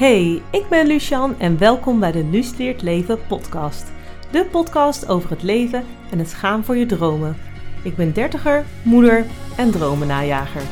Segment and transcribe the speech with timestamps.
[0.00, 3.92] Hey, ik ben Lucian en welkom bij de Luus Leert Leven podcast.
[4.32, 7.36] De podcast over het leven en het gaan voor je dromen.
[7.84, 9.26] Ik ben dertiger, moeder
[9.56, 10.62] en dromennajager.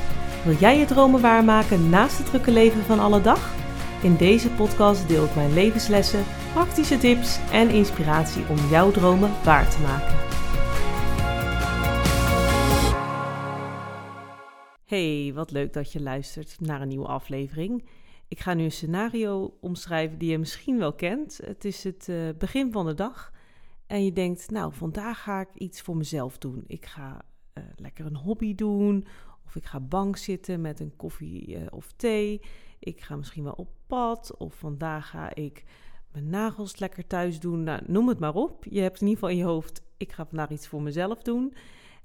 [0.44, 3.54] Wil jij je dromen waarmaken naast het drukke leven van alle dag?
[4.02, 9.70] In deze podcast deel ik mijn levenslessen, praktische tips en inspiratie om jouw dromen waar
[9.70, 10.16] te maken.
[14.84, 17.82] Hey, wat leuk dat je luistert naar een nieuwe aflevering.
[18.28, 21.40] Ik ga nu een scenario omschrijven die je misschien wel kent.
[21.44, 23.32] Het is het uh, begin van de dag
[23.86, 26.64] en je denkt, nou, vandaag ga ik iets voor mezelf doen.
[26.66, 27.22] Ik ga
[27.54, 29.06] uh, lekker een hobby doen
[29.44, 32.40] of ik ga bank zitten met een koffie uh, of thee.
[32.78, 35.64] Ik ga misschien wel op pad of vandaag ga ik
[36.12, 37.62] mijn nagels lekker thuis doen.
[37.62, 38.64] Nou, noem het maar op.
[38.64, 41.54] Je hebt in ieder geval in je hoofd, ik ga vandaag iets voor mezelf doen.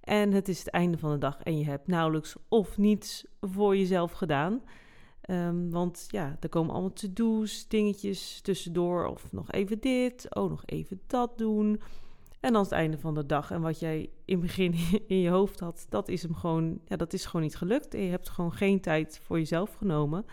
[0.01, 3.77] En het is het einde van de dag en je hebt nauwelijks of niets voor
[3.77, 4.61] jezelf gedaan.
[5.29, 9.05] Um, want ja, er komen allemaal to-do's, dingetjes tussendoor.
[9.05, 11.81] Of nog even dit, oh, nog even dat doen.
[12.39, 13.51] En dan het einde van de dag.
[13.51, 14.75] En wat jij in het begin
[15.07, 17.93] in je hoofd had, dat is hem gewoon, ja, dat is gewoon niet gelukt.
[17.93, 20.25] Je hebt gewoon geen tijd voor jezelf genomen.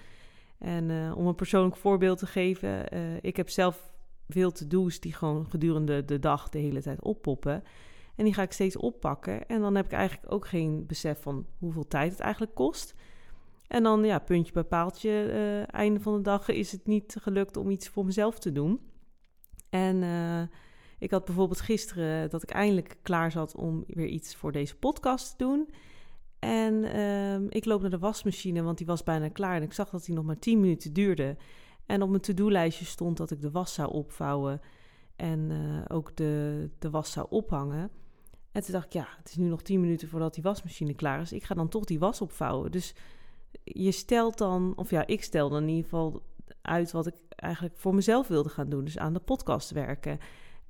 [0.58, 3.92] En uh, om een persoonlijk voorbeeld te geven, uh, ik heb zelf
[4.28, 7.62] veel to-do's die gewoon gedurende de dag de hele tijd oppoppen.
[8.14, 9.46] En die ga ik steeds oppakken.
[9.46, 12.94] En dan heb ik eigenlijk ook geen besef van hoeveel tijd het eigenlijk kost.
[13.70, 17.56] En dan, ja, puntje bij paaltje, uh, einde van de dag is het niet gelukt
[17.56, 18.80] om iets voor mezelf te doen.
[19.68, 20.42] En uh,
[20.98, 25.30] ik had bijvoorbeeld gisteren dat ik eindelijk klaar zat om weer iets voor deze podcast
[25.30, 25.68] te doen.
[26.38, 29.56] En uh, ik loop naar de wasmachine, want die was bijna klaar.
[29.56, 31.36] En ik zag dat die nog maar 10 minuten duurde.
[31.86, 34.60] En op mijn to-do-lijstje stond dat ik de was zou opvouwen
[35.16, 37.90] en uh, ook de, de was zou ophangen.
[38.52, 41.20] En toen dacht ik, ja, het is nu nog 10 minuten voordat die wasmachine klaar
[41.20, 41.32] is.
[41.32, 42.70] Ik ga dan toch die was opvouwen.
[42.70, 42.94] Dus
[43.62, 46.22] je stelt dan, of ja, ik stel dan in ieder geval
[46.62, 48.84] uit wat ik eigenlijk voor mezelf wilde gaan doen.
[48.84, 50.18] Dus aan de podcast werken.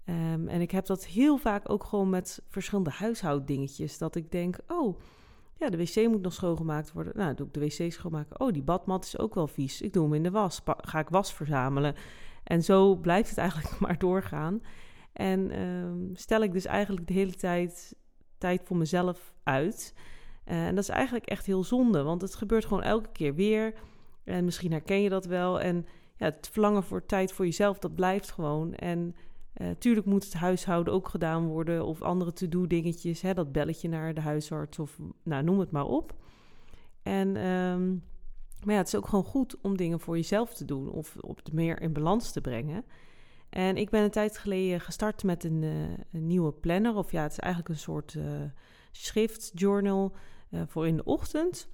[0.05, 3.99] Um, en ik heb dat heel vaak ook gewoon met verschillende huishouddingetjes.
[3.99, 4.99] Dat ik denk, oh,
[5.57, 7.13] ja, de wc moet nog schoongemaakt worden.
[7.17, 8.41] Nou, doe ik de wc schoonmaken.
[8.41, 9.81] Oh, die badmat is ook wel vies.
[9.81, 10.61] Ik doe hem in de was.
[10.65, 11.95] Ga ik was verzamelen.
[12.45, 14.63] En zo blijft het eigenlijk maar doorgaan.
[15.13, 17.95] En um, stel ik dus eigenlijk de hele tijd
[18.41, 19.95] tijd voor mezelf uit.
[20.51, 23.75] Uh, en dat is eigenlijk echt heel zonde, want het gebeurt gewoon elke keer weer.
[24.25, 25.61] En misschien herken je dat wel.
[25.61, 28.75] En ja, het verlangen voor tijd voor jezelf, dat blijft gewoon.
[28.75, 29.15] En
[29.57, 33.21] uh, tuurlijk moet het huishouden ook gedaan worden of andere to-do dingetjes.
[33.21, 36.15] Hè, dat belletje naar de huisarts of nou, noem het maar op.
[37.03, 38.03] En, um,
[38.65, 41.41] maar ja, het is ook gewoon goed om dingen voor jezelf te doen of op
[41.53, 42.85] meer in balans te brengen.
[43.51, 45.73] En ik ben een tijd geleden gestart met een, uh,
[46.13, 46.95] een nieuwe planner.
[46.95, 48.25] Of ja, het is eigenlijk een soort uh,
[48.91, 50.13] schriftjournal
[50.51, 51.69] uh, voor in de ochtend.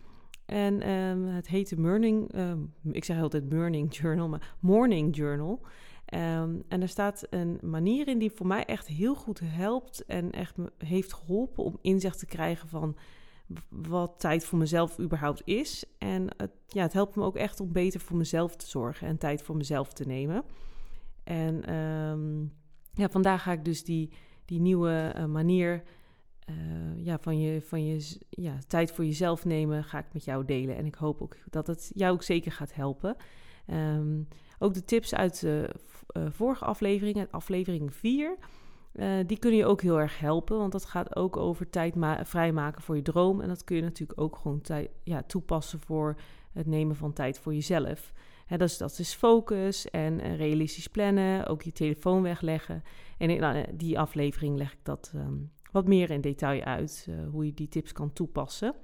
[0.46, 5.60] En um, het heet de Morning, um, ik zeg altijd Morning Journal, maar Morning Journal.
[6.14, 10.30] Um, en er staat een manier in die voor mij echt heel goed helpt en
[10.30, 12.96] echt heeft geholpen om inzicht te krijgen van
[13.68, 15.84] wat tijd voor mezelf überhaupt is.
[15.98, 16.28] En
[16.66, 19.56] ja, het helpt me ook echt om beter voor mezelf te zorgen en tijd voor
[19.56, 20.44] mezelf te nemen.
[21.26, 21.62] En
[22.92, 24.12] ja, vandaag ga ik dus die,
[24.44, 25.82] die nieuwe uh, manier
[26.50, 30.44] uh, ja, van je, van je ja, tijd voor jezelf nemen, ga ik met jou
[30.44, 30.76] delen.
[30.76, 33.16] En ik hoop ook dat het jou ook zeker gaat helpen.
[33.66, 34.28] Um,
[34.58, 35.70] ook de tips uit de
[36.16, 38.36] uh, vorige aflevering, aflevering 4,
[38.92, 40.58] uh, die kunnen je ook heel erg helpen.
[40.58, 43.40] Want dat gaat ook over tijd vrijmaken voor je droom.
[43.40, 44.62] En dat kun je natuurlijk ook gewoon
[45.04, 46.16] ja, toepassen voor
[46.52, 48.12] het nemen van tijd voor jezelf.
[48.46, 52.82] Dat, is, dat is focus en realistisch plannen, ook je telefoon wegleggen.
[53.18, 57.28] En in nou, die aflevering leg ik dat um, wat meer in detail uit uh,
[57.30, 58.74] hoe je die tips kan toepassen.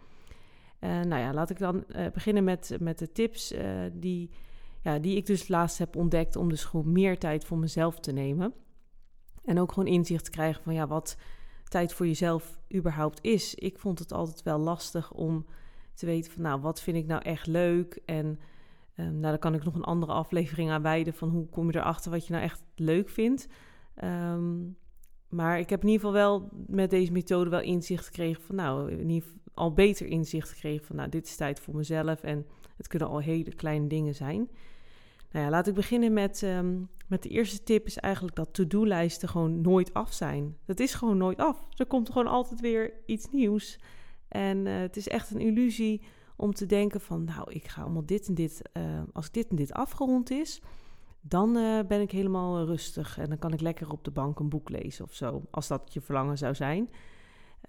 [0.80, 3.54] Nou ja, laat ik dan beginnen met, met de tips
[3.92, 4.30] die,
[4.80, 8.12] ja, die ik dus laatst heb ontdekt om dus gewoon meer tijd voor mezelf te
[8.12, 8.54] nemen.
[9.44, 11.16] En ook gewoon inzicht te krijgen van ja, wat
[11.64, 13.54] tijd voor jezelf überhaupt is.
[13.54, 15.46] Ik vond het altijd wel lastig om
[15.94, 18.38] te weten van nou, wat vind ik nou echt leuk en
[18.96, 21.78] um, nou, daar kan ik nog een andere aflevering aan wijden van hoe kom je
[21.78, 23.48] erachter wat je nou echt leuk vindt.
[24.04, 24.76] Um,
[25.28, 28.90] maar ik heb in ieder geval wel met deze methode wel inzicht gekregen van, nou,
[28.90, 32.46] in ieder geval al beter inzicht gekregen van, nou, dit is tijd voor mezelf en
[32.76, 34.48] het kunnen al hele kleine dingen zijn.
[35.30, 39.28] Nou ja, laat ik beginnen met, um, met de eerste tip is eigenlijk dat to-do-lijsten
[39.28, 40.56] gewoon nooit af zijn.
[40.64, 41.66] Dat is gewoon nooit af.
[41.76, 43.78] Er komt gewoon altijd weer iets nieuws.
[44.28, 46.02] En uh, het is echt een illusie
[46.36, 48.82] om te denken van, nou, ik ga allemaal dit en dit, uh,
[49.12, 50.60] als dit en dit afgerond is,
[51.20, 54.48] dan uh, ben ik helemaal rustig en dan kan ik lekker op de bank een
[54.48, 56.90] boek lezen of zo, als dat je verlangen zou zijn.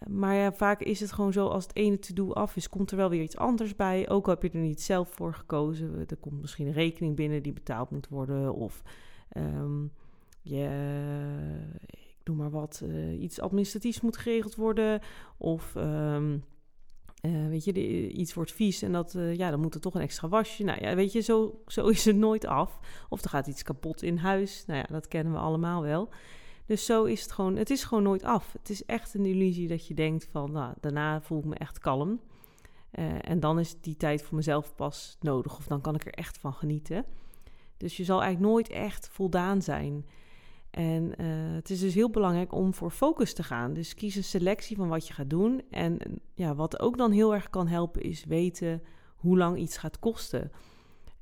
[0.07, 2.97] Maar ja, vaak is het gewoon zo, als het ene to-do af is, komt er
[2.97, 4.09] wel weer iets anders bij.
[4.09, 6.05] Ook al heb je er niet zelf voor gekozen.
[6.07, 8.53] Er komt misschien een rekening binnen die betaald moet worden.
[8.53, 8.81] Of
[9.37, 9.91] um,
[10.41, 10.69] je,
[11.85, 12.83] ik noem maar wat,
[13.19, 15.01] iets administratiefs moet geregeld worden.
[15.37, 16.43] Of um,
[17.25, 17.73] uh, weet je,
[18.09, 20.63] iets wordt vies en dat, uh, ja, dan moet er toch een extra wasje.
[20.63, 22.79] Nou ja, weet je, zo, zo is het nooit af.
[23.09, 24.63] Of er gaat iets kapot in huis.
[24.67, 26.09] Nou ja, dat kennen we allemaal wel.
[26.65, 28.53] Dus zo is het gewoon, het is gewoon nooit af.
[28.53, 31.79] Het is echt een illusie dat je denkt van, nou, daarna voel ik me echt
[31.79, 32.19] kalm.
[33.21, 35.57] En dan is die tijd voor mezelf pas nodig.
[35.57, 37.05] Of dan kan ik er echt van genieten.
[37.77, 40.05] Dus je zal eigenlijk nooit echt voldaan zijn.
[40.73, 43.73] En uh, het is dus heel belangrijk om voor focus te gaan.
[43.73, 45.61] Dus kies een selectie van wat je gaat doen.
[45.69, 45.97] En
[46.33, 48.81] ja, wat ook dan heel erg kan helpen, is weten
[49.15, 50.51] hoe lang iets gaat kosten.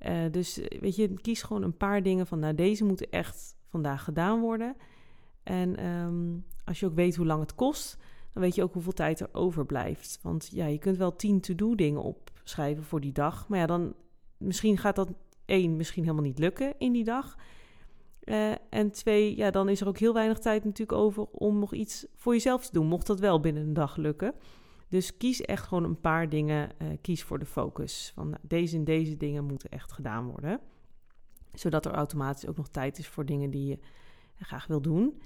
[0.07, 4.03] Uh, dus weet je, kies gewoon een paar dingen van, nou, deze moeten echt vandaag
[4.03, 4.75] gedaan worden.
[5.44, 7.98] En um, als je ook weet hoe lang het kost,
[8.33, 10.19] dan weet je ook hoeveel tijd er overblijft.
[10.21, 13.48] Want ja, je kunt wel tien to-do dingen opschrijven voor die dag.
[13.48, 13.94] Maar ja, dan
[14.38, 15.13] misschien gaat dat
[15.45, 17.38] één misschien helemaal niet lukken in die dag.
[18.23, 21.73] Uh, en twee, ja, dan is er ook heel weinig tijd natuurlijk over om nog
[21.73, 22.88] iets voor jezelf te doen.
[22.88, 24.33] Mocht dat wel binnen een dag lukken.
[24.88, 26.69] Dus kies echt gewoon een paar dingen.
[26.81, 28.12] Uh, kies voor de focus.
[28.15, 30.59] Van nou, deze en deze dingen moeten echt gedaan worden.
[31.53, 33.79] Zodat er automatisch ook nog tijd is voor dingen die je
[34.45, 35.21] graag wil doen.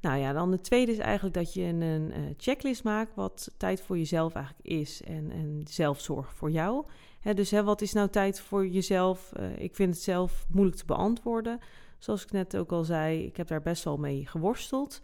[0.00, 3.80] Nou ja, dan de tweede is eigenlijk dat je een, uh, checklist maakt wat tijd
[3.80, 6.86] voor jezelf eigenlijk is en, en zelfzorg voor jou.
[7.34, 9.32] Dus wat is nou tijd voor jezelf?
[9.56, 11.58] Ik vind het zelf moeilijk te beantwoorden.
[12.06, 15.00] Zoals ik net ook al zei, ik heb daar best wel mee geworsteld.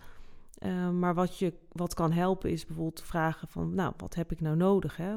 [0.59, 4.41] Uh, maar wat, je, wat kan helpen is bijvoorbeeld vragen van, nou, wat heb ik
[4.41, 4.97] nou nodig?
[4.97, 5.17] Hè?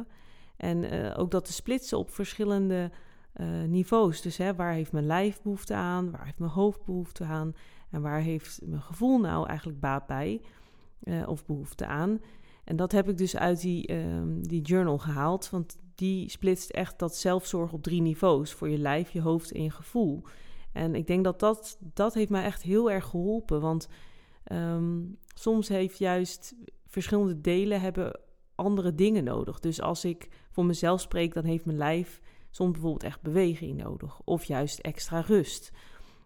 [0.58, 2.92] En ook dat te splitsen op verschillende
[3.68, 4.22] niveaus.
[4.22, 6.12] Dus hè, waar heeft mijn lijf behoefte aan?
[6.12, 7.56] Waar heeft mijn hoofd behoefte aan?
[7.90, 10.42] En waar heeft mijn gevoel nou eigenlijk baat bij
[11.26, 12.20] of behoefte aan?
[12.64, 15.50] En dat heb ik dus uit die, um, die journal gehaald.
[15.50, 19.64] Want die splitst echt dat zelfzorg op drie niveaus: voor je lijf, je hoofd en
[19.64, 20.24] je gevoel.
[20.76, 23.62] En ik denk dat dat, dat heeft mij echt heel erg geholpen.
[23.62, 23.88] Want
[24.52, 26.56] um, soms heeft juist
[26.88, 28.20] verschillende delen hebben
[28.56, 29.60] andere dingen nodig.
[29.60, 34.22] Dus als ik voor mezelf spreek, dan heeft mijn lijf soms bijvoorbeeld echt beweging nodig.
[34.24, 35.72] Of juist extra rust.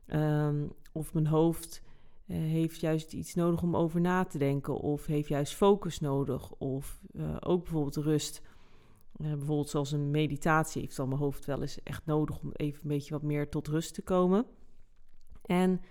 [0.07, 1.81] Um, of mijn hoofd
[2.28, 4.74] uh, heeft juist iets nodig om over na te denken.
[4.80, 6.52] Of heeft juist focus nodig.
[6.52, 8.42] Of uh, ook bijvoorbeeld rust.
[9.21, 12.81] Uh, bijvoorbeeld zoals een meditatie heeft dan mijn hoofd wel eens echt nodig om even
[12.81, 14.45] een beetje wat meer tot rust te komen.
[15.45, 15.81] En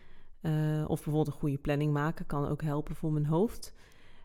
[0.86, 3.74] of bijvoorbeeld een goede planning maken kan ook helpen voor mijn hoofd.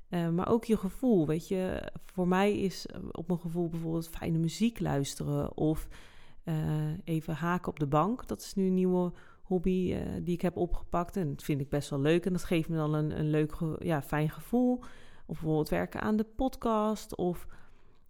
[0.10, 1.92] maar ook je gevoel, weet je.
[2.06, 5.58] Voor mij is op mijn gevoel bijvoorbeeld fijne muziek luisteren.
[5.58, 5.88] Of
[7.04, 8.28] even haken op de bank.
[8.28, 9.12] Dat is nu een nieuwe
[9.44, 11.18] hobby die ik heb opgepakt.
[11.18, 12.26] En dat vind ik best wel leuk.
[12.26, 14.80] En dat geeft me dan een, een leuk, ja, fijn gevoel.
[15.26, 17.16] Of bijvoorbeeld werken aan de podcast.
[17.16, 17.48] Of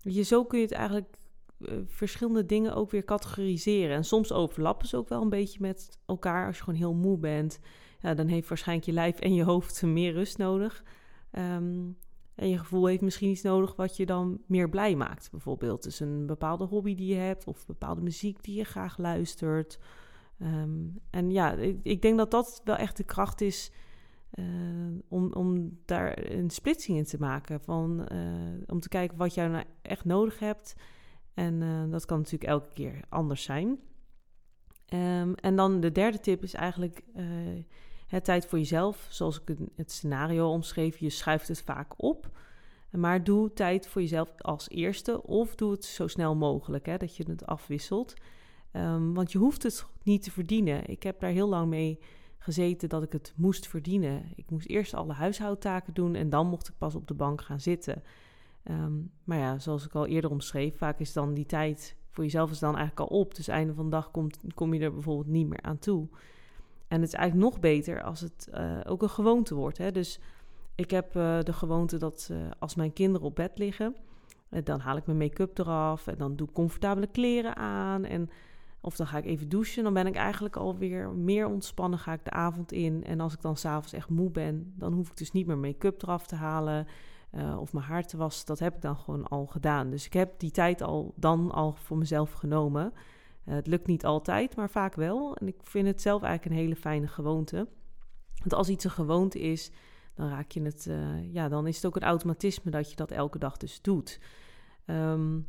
[0.04, 1.16] je, zo kun je het eigenlijk
[1.60, 3.96] uh, verschillende dingen ook weer categoriseren.
[3.96, 6.48] En soms overlappen ze ook wel een beetje met elkaar.
[6.48, 7.60] Als je gewoon heel moe bent,
[8.00, 10.84] ja, dan heeft waarschijnlijk je lijf en je hoofd meer rust nodig.
[11.32, 11.98] Um,
[12.36, 15.32] en je gevoel heeft misschien iets nodig wat je dan meer blij maakt.
[15.32, 19.80] Bijvoorbeeld dus een bepaalde hobby die je hebt, of bepaalde muziek die je graag luistert.
[20.40, 23.72] Um, en ja, ik, ik, denk dat dat wel echt de kracht is
[24.40, 24.46] uh,
[25.08, 27.62] om, om daar een splitsing in te maken.
[27.62, 28.20] Van, uh,
[28.68, 30.76] om te kijken wat jij nou echt nodig hebt.
[31.34, 33.68] En uh, dat kan natuurlijk elke keer anders zijn.
[34.94, 37.04] Um, en dan de derde tip is eigenlijk
[38.08, 39.08] het tijd voor jezelf.
[39.10, 42.32] Zoals ik het scenario omschreef, je schuift het vaak op.
[42.92, 47.16] Maar doe tijd voor jezelf als eerste of doe het zo snel mogelijk, hè, dat
[47.16, 48.14] je het afwisselt.
[48.74, 50.88] Um, want je hoeft het niet te verdienen.
[50.90, 52.00] Ik heb daar heel lang mee
[52.44, 54.24] gezeten dat ik het moest verdienen.
[54.36, 57.60] Ik moest eerst alle huishoudtaken doen en dan mocht ik pas op de bank gaan
[57.60, 58.04] zitten.
[58.64, 62.52] Um, maar ja, zoals ik al eerder omschreef, vaak is dan die tijd voor jezelf
[62.52, 63.36] is dan eigenlijk al op.
[63.36, 64.12] Dus einde van de dag
[64.54, 66.08] kom je er bijvoorbeeld niet meer aan toe.
[66.88, 69.78] En het is eigenlijk nog beter als het uh, ook een gewoonte wordt.
[69.78, 69.92] Hè?
[69.92, 70.20] Dus
[70.76, 73.96] ik heb uh, de gewoonte dat uh, als mijn kinderen op bed liggen,
[74.64, 78.30] dan haal ik mijn make-up eraf en dan doe ik comfortabele kleren aan en
[78.84, 79.84] of dan ga ik even douchen.
[79.84, 82.00] Dan ben ik eigenlijk alweer meer ontspannen.
[82.00, 83.04] Ga ik de avond in.
[83.04, 86.02] En als ik dan s'avonds echt moe ben, dan hoef ik dus niet meer make-up
[86.02, 86.88] eraf te halen.
[87.32, 88.46] Uh, of mijn haar te wassen.
[88.46, 89.90] Dat heb ik dan gewoon al gedaan.
[89.90, 92.94] Dus ik heb die tijd al dan al voor mezelf genomen.
[93.46, 95.36] Uh, het lukt niet altijd, maar vaak wel.
[95.36, 97.68] En ik vind het zelf eigenlijk een hele fijne gewoonte.
[98.38, 99.72] Want als iets een gewoonte is,
[100.14, 100.86] dan raak je het.
[100.90, 104.20] Uh, ja, dan is het ook een automatisme dat je dat elke dag dus doet.
[104.86, 105.48] Um,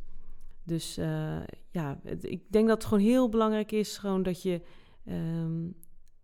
[0.65, 1.41] dus uh,
[1.71, 4.61] ja, ik denk dat het gewoon heel belangrijk is gewoon dat je,
[5.05, 5.75] um,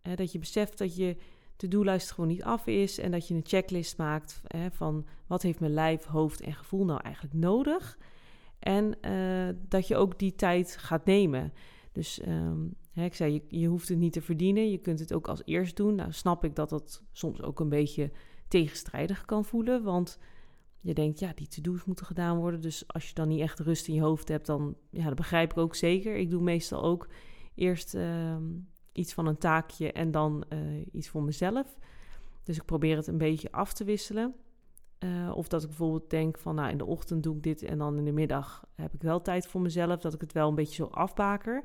[0.01, 1.15] hè, dat je beseft dat je
[1.55, 5.59] to-do-lijst gewoon niet af is en dat je een checklist maakt hè, van wat heeft
[5.59, 7.97] mijn lijf, hoofd en gevoel nou eigenlijk nodig.
[8.59, 11.53] En eh, dat je ook die tijd gaat nemen.
[11.91, 12.59] Dus ehm,
[12.91, 14.69] hè, ik zei, je, je, hoeft het niet te verdienen.
[14.69, 15.95] Je kunt het ook als eerst doen.
[15.95, 18.11] Nou snap ik dat dat soms ook een beetje
[18.47, 19.83] tegenstrijdig kan voelen.
[19.83, 20.19] Want
[20.81, 22.61] je denkt, ja, die to-do's moeten gedaan worden.
[22.61, 24.75] Dus als je dan niet echt rust in je hoofd hebt, dan...
[24.89, 26.15] Ja, dat begrijp ik ook zeker.
[26.15, 27.07] Ik doe meestal ook
[27.55, 28.43] eerst ehm,
[28.91, 30.59] iets van een taakje en dan uh,
[30.91, 31.77] iets voor mezelf.
[32.43, 34.35] Dus ik probeer het een beetje af te wisselen.
[34.99, 37.77] Uh, of dat ik bijvoorbeeld denk van, nou, in de ochtend doe ik dit en
[37.77, 39.99] dan in de middag heb ik wel tijd voor mezelf.
[39.99, 41.63] Dat ik het wel een beetje zo afbaker.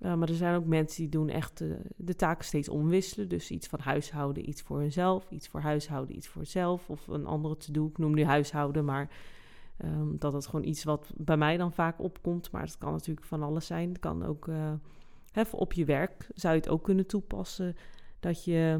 [0.00, 3.28] Uh, maar er zijn ook mensen die doen echt uh, de taken steeds omwisselen.
[3.28, 5.30] Dus iets van huishouden, iets voor hunzelf.
[5.30, 6.90] Iets voor huishouden, iets voor zelf.
[6.90, 7.88] Of een andere te doen.
[7.88, 9.10] Ik noem nu huishouden, maar
[9.84, 12.50] um, dat het gewoon iets wat bij mij dan vaak opkomt.
[12.50, 13.88] Maar het kan natuurlijk van alles zijn.
[13.88, 14.48] Het kan ook
[15.32, 17.76] Even op je werk zou je het ook kunnen toepassen.
[18.20, 18.78] Dat je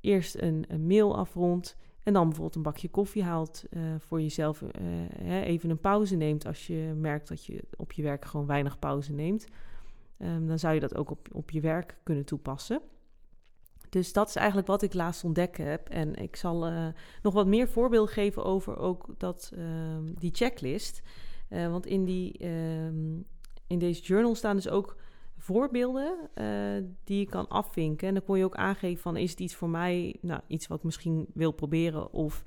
[0.00, 3.64] eerst een, een mail afrondt en dan bijvoorbeeld een bakje koffie haalt
[3.98, 4.62] voor jezelf.
[5.22, 9.12] Even een pauze neemt als je merkt dat je op je werk gewoon weinig pauze
[9.12, 9.46] neemt.
[10.18, 12.80] Um, dan zou je dat ook op, op je werk kunnen toepassen.
[13.88, 15.88] Dus dat is eigenlijk wat ik laatst ontdekken heb.
[15.88, 16.86] En ik zal uh,
[17.22, 21.02] nog wat meer voorbeelden geven over ook dat, ehm, die checklist.
[21.48, 23.26] want in, die, um,
[23.66, 24.96] in deze journal staan dus ook
[25.36, 28.08] voorbeelden uh, die je kan afvinken.
[28.08, 30.78] En dan kon je ook aangeven van is het iets voor mij, nou, iets wat
[30.78, 32.44] ik misschien wil proberen of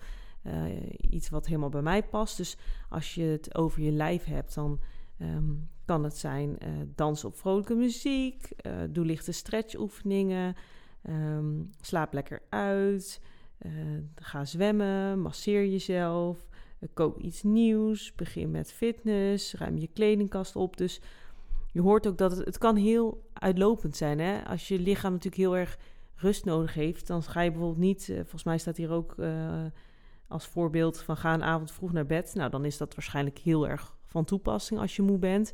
[1.10, 2.38] iets wat helemaal bij mij past.
[2.38, 2.58] Dus
[2.90, 4.80] als je het over je lijf hebt, dan
[5.90, 8.50] kan het zijn uh, dans op vrolijke muziek,
[8.90, 10.56] doe lichte stretchoefeningen,
[11.10, 13.22] um, slaap lekker uit,
[14.16, 16.48] ga zwemmen, masseer jezelf,
[16.94, 20.78] kook iets nieuws, begin met fitness, ruim je kledingkast op.
[20.78, 21.02] Dus
[21.72, 24.20] je hoort ook dat het, het kan heel uitlopend zijn.
[24.20, 24.46] Hè?
[24.46, 25.78] Als je lichaam natuurlijk heel erg
[26.16, 28.06] rust nodig heeft, dan ga je bijvoorbeeld niet.
[28.06, 29.16] Volgens mij staat hier ook
[30.28, 32.34] als voorbeeld van ga een avond vroeg naar bed.
[32.36, 35.54] Nou, dan is dat waarschijnlijk heel erg van toepassing als je moe bent.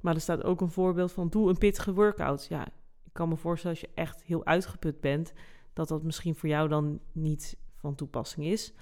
[0.00, 2.46] Maar er staat ook een voorbeeld van doe een pittige workout.
[2.48, 2.66] Ja,
[3.04, 5.32] ik kan me voorstellen als je echt heel uitgeput bent,
[5.72, 8.72] dat dat misschien voor jou dan niet van toepassing is.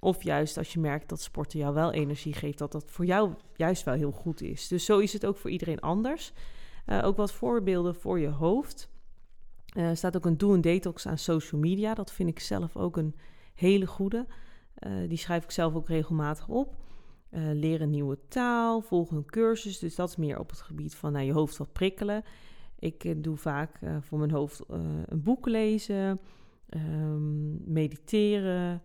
[0.00, 3.34] Of juist als je merkt dat sporten jou wel energie geeft, dat dat voor jou
[3.56, 4.68] juist wel heel goed is.
[4.68, 6.32] Dus zo is het ook voor iedereen anders.
[6.86, 8.90] Uh, ook wat voorbeelden voor je hoofd.
[9.66, 11.94] Er uh, staat ook een do een detox aan social media.
[11.94, 13.16] Dat vind ik zelf ook een
[13.54, 14.26] hele goede.
[14.78, 16.76] Uh, die schrijf ik zelf ook regelmatig op.
[17.30, 19.78] leren een nieuwe taal, volg een cursus.
[19.78, 22.22] Dus dat is meer op het gebied van naar je hoofd wat prikkelen.
[22.78, 24.62] Ik doe vaak voor mijn hoofd
[25.06, 26.20] een boek lezen,
[26.68, 28.82] um, mediteren.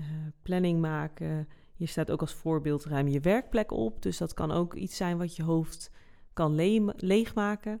[0.00, 0.06] Uh,
[0.42, 1.48] planning maken.
[1.74, 4.02] Hier staat ook als voorbeeld ruim je werkplek op.
[4.02, 5.90] Dus dat kan ook iets zijn wat je hoofd
[6.32, 7.80] kan le leegmaken.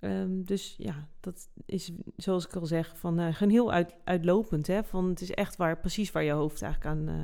[0.00, 4.66] Um, dus ja, dat is zoals ik al zeg, van uh, heel uit, uitlopend.
[4.66, 4.84] Hè?
[4.84, 7.22] Van het is echt waar, precies waar je hoofd eigenlijk aan, uh,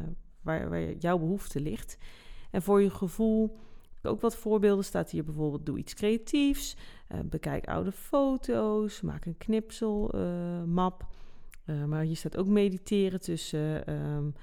[0.48, 1.98] waar, jouw behoefte ligt.
[2.50, 3.58] En voor je gevoel,
[4.02, 6.76] ook wat voorbeelden staat hier bijvoorbeeld: doe iets creatiefs,
[7.12, 10.10] uh, bekijk oude foto's, maak een knipsel,
[10.66, 11.06] map.
[11.66, 14.34] Uh, maar hier staat ook mediteren tussen um,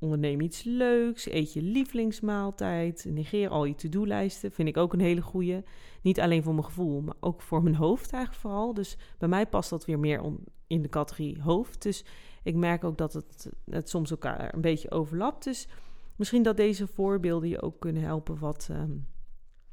[0.00, 4.52] onderneem iets leuks, eet je lievelingsmaaltijd, negeer al je to-do-lijsten.
[4.52, 5.64] Vind ik ook een hele goede.
[6.02, 8.74] Niet alleen voor mijn gevoel, maar ook voor mijn hoofd eigenlijk vooral.
[8.74, 10.22] Dus bij mij past dat weer meer
[10.66, 11.82] in de categorie hoofd.
[11.82, 12.04] Dus
[12.42, 15.44] ik merk ook dat het, het soms elkaar een beetje overlapt.
[15.44, 15.68] Dus
[16.16, 19.06] misschien dat deze voorbeelden je ook kunnen helpen wat, um,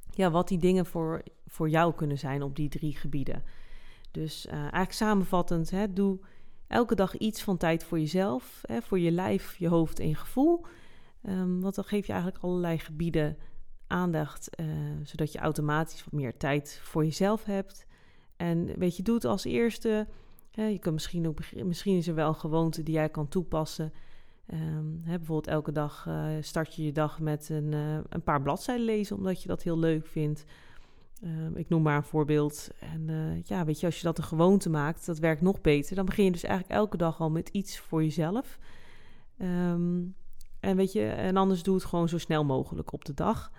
[0.10, 3.44] ja, wat die dingen voor, voor jou kunnen zijn op die drie gebieden.
[4.12, 6.20] Dus uh, eigenlijk samenvattend, hè, doe
[6.68, 10.16] elke dag iets van tijd voor jezelf, hè, voor je lijf, je hoofd en je
[10.16, 10.66] gevoel.
[11.24, 13.38] Um, want dan geef je eigenlijk allerlei gebieden
[13.88, 14.68] aandacht, uh,
[15.04, 17.86] zodat je automatisch wat meer tijd voor jezelf hebt.
[18.36, 20.08] En weet je, doe het als eerste.
[20.66, 23.94] Je kan misschien ook, misschien is er wel een gewoonte die jij kan toepassen.
[24.54, 28.42] Um, hè, bijvoorbeeld elke dag uh, start je je dag met een, uh, een paar
[28.42, 30.46] bladzijden lezen, omdat je dat heel leuk vindt.
[31.24, 32.70] Uh, ik noem maar een voorbeeld.
[32.80, 35.96] En uh, ja, weet je, als je dat een gewoonte maakt, dat werkt nog beter.
[35.96, 38.60] Dan begin je dus eigenlijk elke dag al met iets voor jezelf.
[39.38, 40.16] Um,
[40.60, 43.52] en weet je, en anders doe het gewoon zo snel mogelijk op de dag.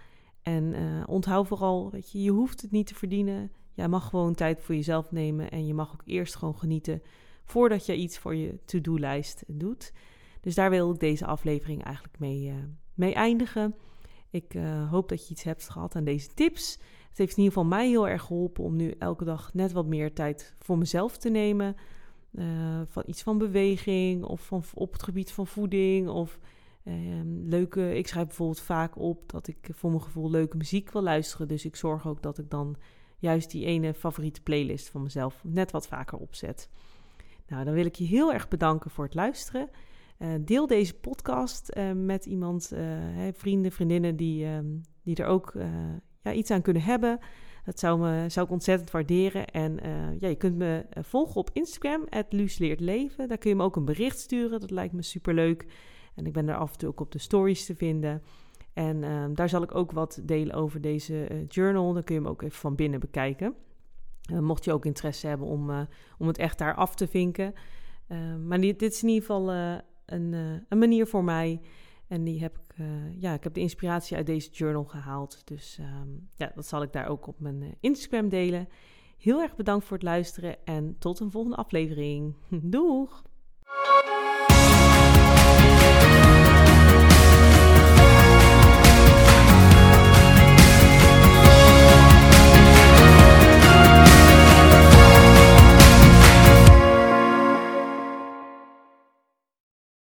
[0.42, 0.74] En
[1.06, 3.52] onthoud vooral, weet je, je hoeft het niet te verdienen.
[3.78, 5.50] Jij mag gewoon tijd voor jezelf nemen.
[5.50, 7.02] En je mag ook eerst gewoon genieten
[7.44, 9.92] voordat je iets voor je to-do-lijst doet.
[10.40, 12.54] Dus daar wil ik deze aflevering eigenlijk mee,
[12.94, 13.74] mee eindigen.
[14.30, 14.52] Ik
[14.90, 16.78] hoop dat je iets hebt gehad aan deze tips.
[17.08, 19.86] Het heeft in ieder geval mij heel erg geholpen om nu elke dag net wat
[19.86, 21.76] meer tijd voor mezelf te nemen.
[22.32, 22.44] Uh,
[22.86, 26.38] van iets van beweging of van, op het gebied van voeding of
[26.84, 26.94] uh,
[27.44, 27.96] leuke.
[27.96, 31.48] Ik schrijf bijvoorbeeld vaak op dat ik voor mijn gevoel leuke muziek wil luisteren.
[31.48, 32.76] Dus ik zorg ook dat ik dan
[33.18, 36.68] juist die ene favoriete playlist van mezelf net wat vaker opzet.
[37.46, 39.70] Nou, dan wil ik je heel erg bedanken voor het luisteren.
[40.18, 44.66] Uh, deel deze podcast uh, met iemand, hè, vrienden, vriendinnen die, ehm,
[45.02, 45.52] die er ook
[46.22, 47.18] ja, iets aan kunnen hebben.
[47.64, 49.46] Dat zou, me, zou ik ontzettend waarderen.
[49.46, 49.78] En
[50.20, 53.28] ja, je kunt me volgen op Instagram, @luusleertleven.
[53.28, 54.60] Daar kun je me ook een bericht sturen.
[54.60, 55.66] Dat lijkt me superleuk.
[56.14, 58.22] En ik ben er af en toe ook op de stories te vinden.
[58.78, 61.92] En ehm, daar zal ik ook wat delen over deze journal.
[61.92, 63.54] Dan kun je hem ook even van binnen bekijken.
[64.40, 65.70] mocht je ook interesse hebben om,
[66.18, 67.54] om het echt daar af te vinken.
[68.46, 69.52] maar dit, is in ieder geval
[70.06, 70.32] een,
[70.68, 71.60] een manier voor mij.
[72.08, 72.84] En die heb ik,
[73.18, 75.46] ja, ik heb de inspiratie uit deze journal gehaald.
[75.46, 78.68] Dus um, ja, dat zal ik daar ook op mijn Instagram delen.
[79.18, 82.34] Heel erg bedankt voor het luisteren en tot een volgende aflevering.
[82.74, 83.22] Doeg!